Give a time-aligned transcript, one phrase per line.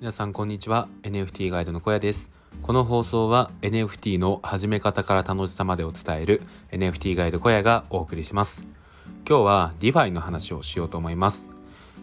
[0.00, 0.88] 皆さんこんにちは。
[1.02, 2.30] NFT ガイドの小屋です。
[2.62, 6.40] この放送は NFT の始め方から楽しさまでを伝える
[6.70, 8.64] NFT ガイド小屋がお送りします。
[9.28, 11.48] 今日は DeFi の話をしようと思います。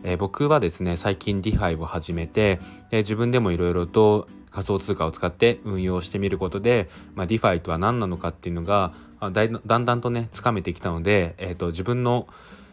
[0.04, 2.60] えー、僕はですね最近 DeFi を始めて、
[2.92, 8.94] え、自分でもいろいろと仮想通貨を使って運用してみることで、まあ、DeFi とは何なのかっていうのが
[9.32, 9.48] だ
[9.80, 12.28] んだんとねつかめてきたので、えーと、自分の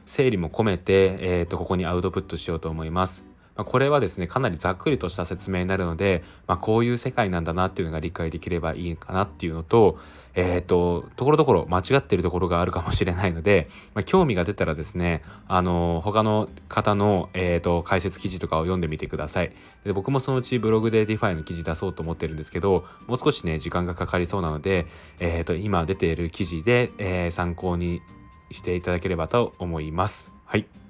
[0.04, 3.24] 整理も込めて、えーとここにアウトプットしようと思います。
[3.56, 9.98] まあ、これはですねかなりざっくりとした説明になるので、まあ、こういう世界なんだなっていうのが理解できればいいかなっていうのと
[10.34, 19.52] えっ、ー、とところどころ間違ってるところがあるかもしれないので、まあ、興味が出たらですねあの他の方の、えーと、解説記事とかを読んでみてください
[19.84, 24.86] で僕もそのうちブログで DeFi の記事出そうと思ってるんですけどもう少しね時間がかかりそうなので、
[25.20, 28.02] えーと、今出ている記事で、えー、参考に
[28.50, 30.83] していただければと思いますはい。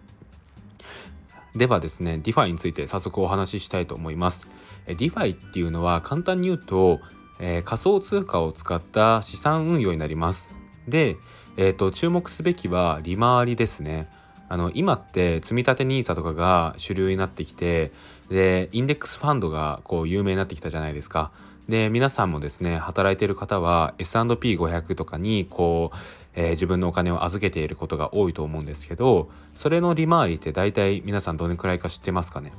[1.54, 4.48] ではですね DeFi について早速お話ししたいと思います。
[4.87, 7.01] DeFi っていうのは簡単に言うと、
[7.38, 10.51] えー、仮想通貨を使った資産運用になります。
[10.88, 11.16] で、
[11.56, 14.10] えーと、注目すべきは利回りですね。
[14.48, 17.92] あの今って積立 NISA とかが主流になってきて
[18.29, 21.32] でインデックスファンドがこう有名になってきたじゃないですか。
[21.68, 25.96] で皆さんもですね働いている方は S&P500 とかにこう、
[26.34, 32.52] えー、自分のお金を預けていることが多いと思うんですけどそれの利回りって大体皆さんどれくらいか知ってますかね？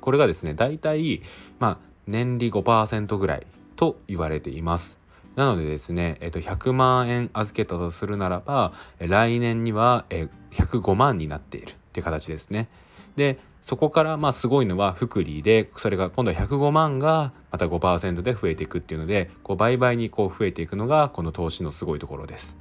[0.00, 1.22] これがですね大体
[1.58, 4.98] まあ年利5%ぐらいと言われています。
[5.36, 12.68] なのでですね、えっと、100万円預けたとするならば来年には105万になっているって形ですね。
[13.16, 22.58] でそこからまあすごいのは福利でそれが今度は105万がまた5%で増えていくっていうのでこう倍々にこう増えていくのがこの投資のすごいところです。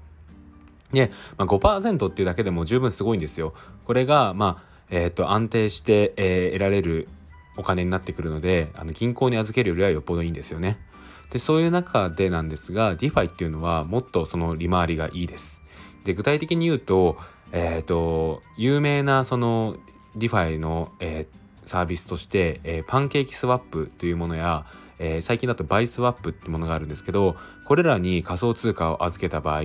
[0.93, 3.53] で、まあ、5%っていうだけでも十分すごいんですよ。
[3.85, 7.07] これがまあえー、と安定して、えー、得られる
[7.57, 10.79] お金になってくるのであの銀行に預けるよりはよっぽどいいんですよね。
[11.31, 15.61] でそういう中でなんですが DeFi っていうのはもっとその利回りがいいです。
[16.03, 17.17] で具体的に言うと,、
[17.53, 19.77] えーと有名なその
[20.17, 24.65] DeFi の、えー、サービスとして、えー、パンケーキスワップというものや、
[24.99, 27.35] えー、最近だとバイスワップっていうものがあるんですけど
[27.65, 29.63] これらに仮想通貨を預けた場合、え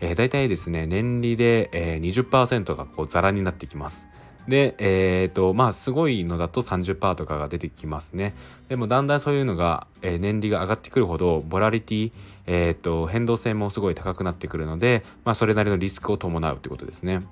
[0.00, 4.06] ー、大体ですね年利で、えー、20%がこうザラになってきます。
[4.48, 8.34] で、えっ、ー、と、まあ、すごいのだと30%とかが出てきますね。
[8.68, 12.12] でも、だんだんそういうのが、えー、年利が上がってくるほど、ボラリティ、
[12.46, 17.26] えっ、ー、と、変動性もすごい高くなってくるので、まあ、それなりのリスクを伴うということですね。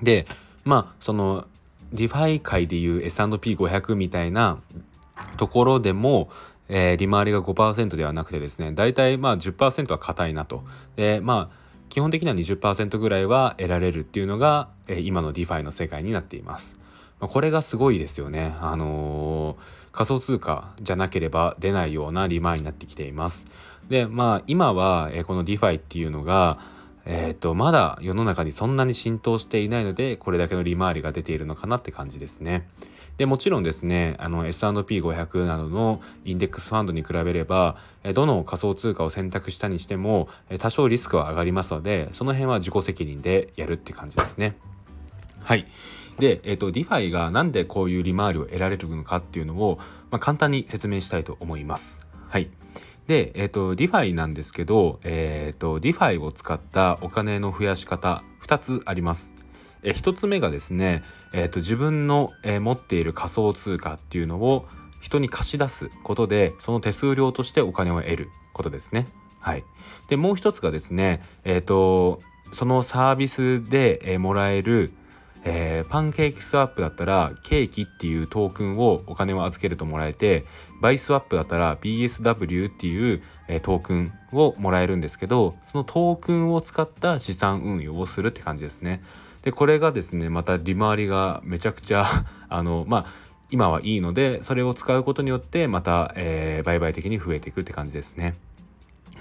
[0.00, 0.26] で、
[0.64, 1.46] まあ、その、
[1.92, 4.60] DeFi 界でいう S&P500 みたいな
[5.36, 6.30] ところでも、
[6.68, 10.64] えー、利回りが5%ではなくてですね大体まあ10%は堅いなと
[10.96, 16.76] でまあ基本的には20%ぐらいは得られるっていうのが、えー、今の DeFi の世界になっています。
[17.18, 18.54] まあ、これがすごいですよね。
[18.60, 19.56] あのー、
[19.90, 23.46] 仮想通貨じゃなければ出ないような利回りになってきています。
[23.88, 26.58] でまあ今は、えー、この DeFi っていうのが
[27.10, 32.68] えーと、まだ世の中にそんなに浸透していないのでこれだけの利回りが出ているのかなって感じですね。
[33.16, 37.76] でもちろんですねあの S&P500 などのインデックスファンドに比べれば
[38.14, 40.28] どの仮想通貨を選択したにしても
[40.60, 44.56] 多少リスクは上がりますのでその辺は自己責任でやるって感じですね。
[45.42, 45.66] はい
[46.18, 49.78] で、えーと、DeFi がなんでこういう利回りを得られるのかっていうのを、
[50.10, 52.00] まあ、簡単に説明したいと思います。
[52.28, 52.50] はい。
[53.08, 59.32] で、えっ、ー、と、DeFi なんですけど、えっ、ー、と、DeFi を使ったお金の増やし方、2つあります。
[59.82, 61.02] え1つ目がですね、
[61.32, 64.66] えーと、自分の、えー、持っている仮想通貨っていうのを
[65.00, 69.06] 人に貸し出すことでその手数料としてお金を得ることですね。
[69.40, 69.64] はい、
[70.08, 72.20] でもう一つがですね、えーと、
[72.52, 74.92] そのサービスで、えー、もらえる
[75.50, 80.44] えー、パンケーキスワップだったらケーキっていうトークンをお金を預けるともらえて
[80.82, 89.02] バイスワップだったら BSW っていう、えー、トークンをもらえるんですけどそのトークンを使った資産運用をするって感じですね。
[89.42, 92.04] でこれがですねまた利回りがめちゃくちゃ
[92.48, 93.06] あのまあ
[93.50, 98.36] 今はいいのでそれを使うことによってまた、えー、売買的に増えていくって感じですね。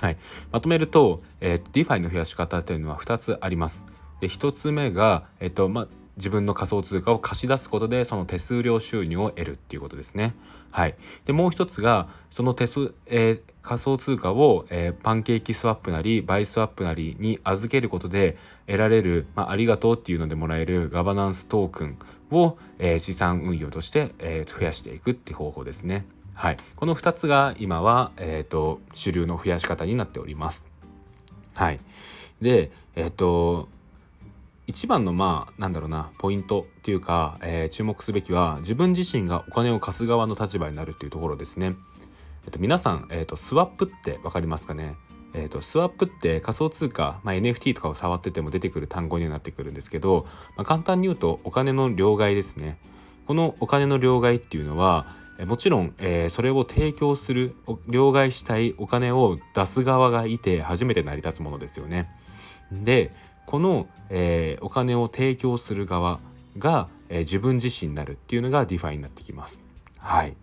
[0.02, 0.18] はい、
[0.52, 3.86] まとめると、えー、DeFi の増やし方というのは2つあります。
[4.20, 5.88] で1つ目が、えっとま
[6.18, 10.36] 自分の仮想通貨を貸し出すことでその手数料収入を得るっていうことですね。
[10.72, 21.98] はい、でもう一つがその手数、えー、仮想通貨を、えー、パンケーキスワップなりバイスワップなりに預けることで得られる、まあ、ありがとうっていうのでもらえるガバナンストークン
[22.32, 26.06] を、えー、資産運用として、え増やしていくっていう方法ですね。
[26.34, 30.66] はい、この2つが今は、えーと、主流の増やし方になっております。
[31.56, 31.80] はい、
[32.42, 33.70] で、えっ、と
[34.68, 41.76] 一番のまあなんだろうなポイントっていうか、えー、注目すべきは自分自身がお金を貸す側の立場になるっていうところですね。
[42.46, 44.96] えっと、皆さん、えっと、スワップって分かりますかね？
[45.34, 50.26] えーと、スワップって仮想通貨、まあ、NFT とかを触ってても出てくる単語になってくるんですけど、
[50.56, 52.80] まあ、簡単に言うとお金の両替ですね
[53.28, 55.06] このお金の両替っていうのは
[55.46, 57.56] もちろん、えー、それを提供する
[57.88, 62.10] 両替したいお金を出す側がいて初めて成り立つものですよね。
[62.72, 63.14] で
[63.48, 66.20] この、えー、お金を提供する側
[66.58, 69.64] が、えー、自分自身になるっていうのが DeFi になってきます。
[69.98, 70.36] はい。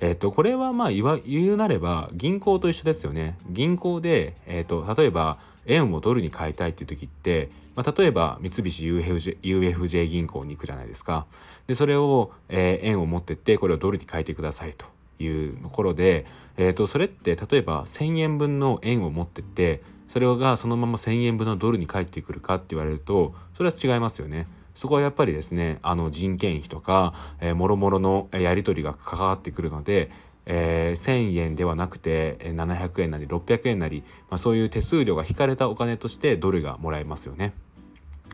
[0.00, 3.38] えっ、ー、と、これはまあ言わ言うなれば銀行と一緒ですよね。
[3.48, 11.26] 銀行で、えっ、と、例えば円をドルに変えたいっていう時って、まあ、例えば三菱 UFJ, UFJ 銀行に行くじゃないですか。
[11.68, 14.86] で、それを、えー、円を持ってって、これをドルに変えてくださいと。
[15.22, 16.24] いうところで、
[16.56, 24.48] えー、とそれって例えば1,000円分の円を持ってってそれがそのまま1,000円分のドルに返ってくるかって言われるとそれは違いますよね。
[24.74, 30.10] そこはやっぱりですねあの人件費とか、えー、もろもろのやり取りが関わってくるので、
[30.46, 37.52] えー、1,000円ではなくて700円なり600円なり、まあ、そういう手数料が引かれたお金としてドルがもらえますよね。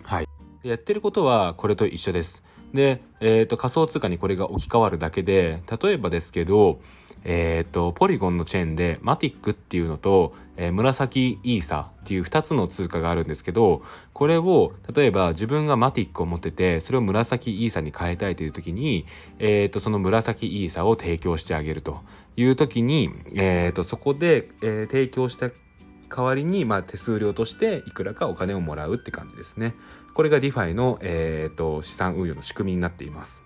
[0.02, 0.28] はい、
[0.62, 2.42] やってることはこれと一緒です。
[2.72, 6.80] で、えーと、仮想通貨にこれが置き換わるだけで例えばですけど、
[7.24, 13.82] えーと、ポリゴンのチェーンでマティックっていうのと、えー、紫イーサっていう2つの通貨があるんですけど
[14.12, 19.06] これを例えば自分がマティックを持っててそれを紫イーサに変えたいという時に、
[19.38, 22.00] えーと、その紫イーサを提供してあげると
[22.36, 25.50] いう時に、えー、とそこで、えー、提供した
[26.08, 29.74] 代わりに、まあ、手数料としていくらかお金をもらうって感じですね。
[30.14, 33.42] これが DeFi の、えーと、資産運用の仕組みになっています。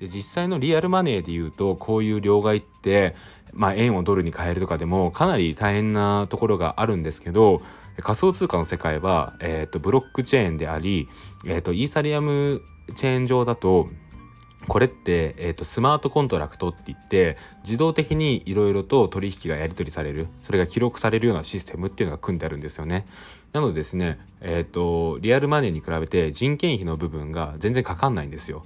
[0.00, 3.14] で実際のリアルマネーでいうとこういう両替って、
[3.52, 7.62] まあ、円をドルに変えるとかでもかなり大変なところがあるんですけど
[8.00, 11.08] 仮想通貨の世界は、えーと、ブロックチェーンであり、
[11.44, 12.62] えーとイーサリアム
[12.94, 13.88] チェーン上だと
[14.66, 23.06] これって、えーと、スマートコントラクトって言って自動的にいろいろと取引がやり取りされるそれが記録されるようなシステムっていうのが組んであるんですよね。
[23.52, 28.64] なのでですね、えーと、リアルマネーに比べて人件費の部分が全然かかんないんですよ。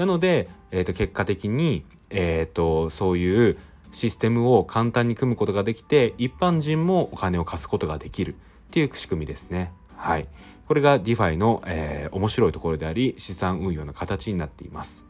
[0.00, 3.58] なので、えーと、結果的に、えー、とそういう
[3.92, 8.36] システムを簡単に組むことができて一般人もお金を貸すことができるっ
[8.70, 9.74] ていう仕組みですね。
[9.96, 10.26] はい、
[10.66, 15.04] これが DeFi の、えー、面白いところであり資産運用の形になっています。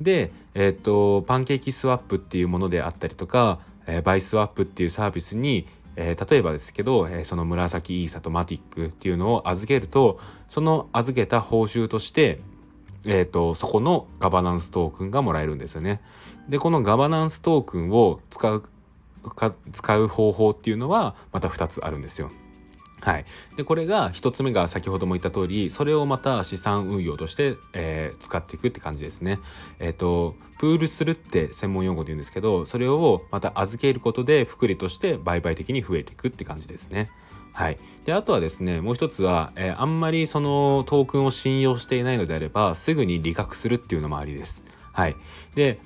[0.00, 12.40] で、えー、っとパンケーキスワップっていうものであったりとか、えー、バイスワップっていうサービスに、えー、例えばですけど、えー、その紫イーサとマティックっていうのを預けるとその預けた報酬として、
[13.04, 16.00] えーと、そこのガバナンストークンがもらえるんですよね。
[16.48, 18.62] でこのガバナンストークンを使う
[19.22, 22.30] か使う方法っていうのはまた2つあるんですよ。
[23.00, 29.40] はい、でこれが1つ目が先ほども言った通りそれをまた資産運用として、えー、使っていくって感じですね。
[29.78, 37.10] えっ、ー、とプールするって専門用語で言うんですけどそれをまた預けることで複利として売買的に増えていくって感じですね。
[37.54, 44.64] はい、であとはですねもう一つは、えー、あんまりそのトークンを信用していないのであればすぐに利確するっていうのもありです。
[44.92, 45.16] はい、
[45.54, 45.78] で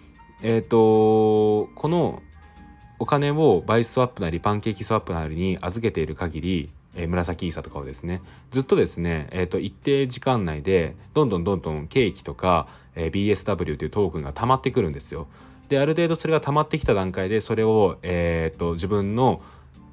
[0.43, 2.23] えっ、ー、とこの
[2.99, 8.21] お金をバイスワップなりパンケーキスワップなりに預けている限りえー、紫イーサとかをですね
[8.51, 15.29] ずっとですね、えーと、一定時間内でどんどんどんどんケーキとか、えー、BSW というトークンが溜まってくるんですよ。
[15.69, 19.43] である程度それが溜まってきた段階でそれを、えーと、自分の、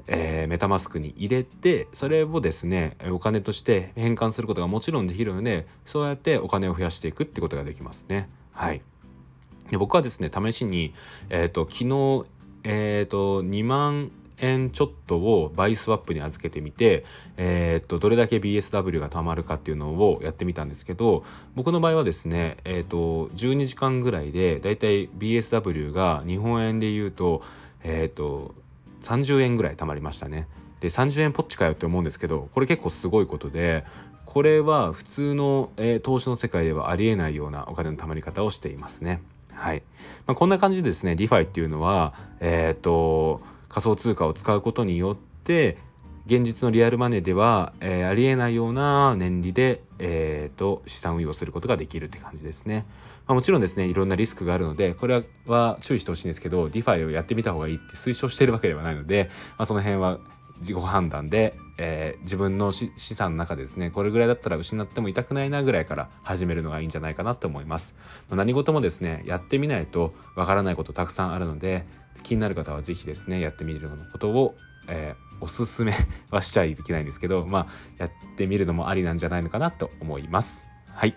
[0.07, 8.29] えー、メタマスクに入れてそれをですねお金として変換することがもちろんできるのでそうやってお金を増やしていくってことができますね。
[8.51, 8.81] はい
[9.69, 10.93] で僕はですね試しに、
[11.29, 12.29] えーと、昨日、
[12.63, 17.05] えーと2万円ちょっとをバイスワップに預けてみて、
[17.37, 21.23] えー、っとどれだけ BSW が貯まるかっていうのをやってみたんですけど
[21.55, 27.41] 僕の場合はですね、えー、っと12時間ぐらいでだいたい BSW が日本円で言うと,、
[27.83, 28.55] えー、っと
[29.05, 30.47] 30円ぐらい貯まりましたね。
[30.79, 33.85] で30円ポッチかよって思うんですけどこれ結構すごいことで
[34.25, 39.21] これは普通の、えー、投資の世界ではありえないようなお金の貯まり方をしていますね。
[39.53, 39.83] はい
[40.27, 45.77] まあ、こんな感じでですね DeFi っていうのはえっ、と仮想通貨を使うことによって
[46.25, 52.85] 現実のリアルマネーでは、えー、ありえないような年利で、えーと、資産運用することができるって感じですね。
[53.27, 60.19] まあ、もちろんですねいろんなリスクがあるのでこれは注意してほしいんですけど DeFi をやってみた方がいいって推奨してるわけではないので、まあ、その辺は
[60.59, 67.95] 自己判断で、えー、自分の資産の中でですねこれぐらいだったら失っても痛くないなぐらいから始めるのがいいんじゃないかなと思います。
[68.29, 71.85] まあ、何事もですねやってみないとわからないことたくさんあるので
[72.23, 74.55] 気になる方は是非ですねやってみることを、
[74.87, 75.93] えーおすすめ
[76.31, 80.65] はしちゃいけないんですけどまあやってみるのもありなんじゃないのかなと思います。
[80.93, 81.15] はい。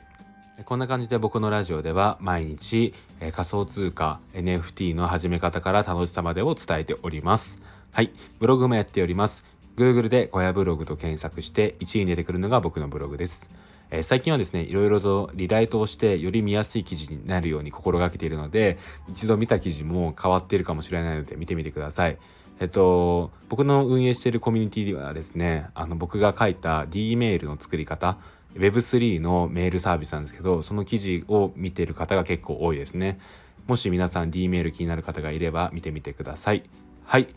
[0.64, 7.62] こんな感じで僕のラジオでは毎日、え、仮想通貨 NFT の始め方から楽しさまでを伝えております。
[7.92, 8.10] はい。
[8.40, 9.44] ブログもやっております。
[9.76, 13.48] Google で小屋ブログと検索して1位に出てくるのが僕のブログです。
[13.90, 22.18] え、最近はですねいろいろとリライトをしてより見やすい記事になるように心がけているので一度見た記事も変わっているかもしれないので見てみてください。
[22.60, 28.18] えっと、僕の運営しているコミュニティではですねあの僕が書いた D メールの作り方
[28.54, 33.18] Web3 のメールサービスなんですけどその記事を見ている方が結構多いですね。
[33.66, 36.64] もし皆さん D メール気になる方がいれば見てみてください。
[37.04, 37.28] はい。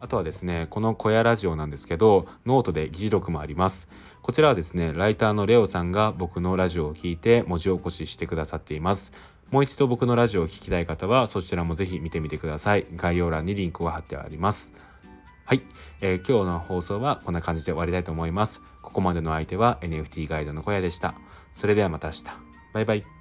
[0.00, 3.88] あとはですねこの小屋ラジオなんですけどノートで議事録もあります。
[4.22, 9.12] こちらはですねライターのレオさんが僕のラジオを聞いて文字起こししてくださっています。
[9.50, 12.86] もう一度僕のラジオを聴きたい方はそちらもぜひ見てみてください。
[12.96, 14.74] 概要欄にリンクを貼ってあります。
[15.44, 15.62] はい、
[16.02, 18.60] えー、今日の放送はこんな感じで終わりたいと思います。
[18.82, 21.14] ここまでの相手は NFT ガイドの小屋でした。
[21.54, 22.24] それではまた明日。
[22.74, 23.17] バイバイ。